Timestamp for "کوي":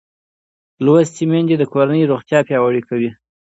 2.89-3.09